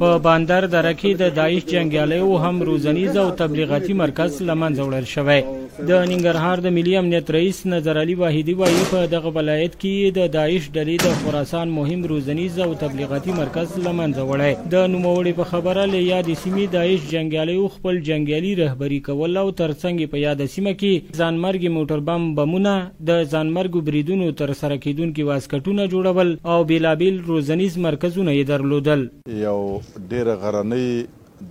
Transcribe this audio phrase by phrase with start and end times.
[0.00, 5.40] په باندر دره کې د داعش جنگیالیو هم روزنیز او تبلیغاتي مرکز لمنځه وړل شوی
[5.48, 10.30] د ننګرهار د ملي امنیت رئیس نظر علي واحدي وایي په دغه ولایت کې د
[10.38, 15.84] داعش ډلې د خراسان مهم روزنیز او تبلیغاتي مرکز لمنځه وړی د نوموړي په خبره
[15.94, 21.16] له یادې سیمې داعش جنگیالیو خپل جنگیالي رهبري کول او ترڅنګ په یاده سیمه کې
[21.20, 22.76] ځانمرګي موټر بم بمونه
[23.12, 29.08] د ځانمرګو بریدونو تر سره کیدونکو واسکټونه جوړول او بیلابیل روزنیز مرکزونه یې درلودل
[29.44, 29.77] یو
[30.10, 30.90] ډیره غرنۍ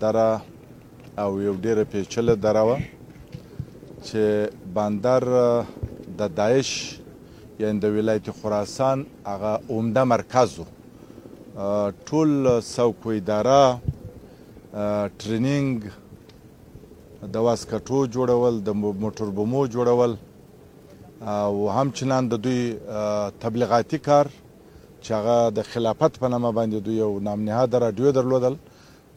[0.00, 0.28] دره
[1.22, 2.76] او یو ډیره پیچله دره و
[4.06, 5.22] چې بندر
[6.18, 6.70] د داعش
[7.58, 10.64] یعنی د ولایت خراسان هغه عمده مرکز و
[12.06, 13.60] ټول څوک اداره
[15.18, 15.82] ټریننګ
[17.34, 20.16] د واسکټو جوړول د موټر بمو جوړول
[21.34, 22.60] او هم چنان د دوی
[23.44, 24.26] تبلیغاتي کار
[25.04, 28.54] چې هغه د خلافت په نامه باندې دوی یو نامنهاد رادیو درلودل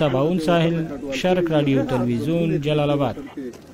[0.01, 0.77] سباون ساحل
[1.23, 3.71] شرق رادیو تلویزیون جلال آباد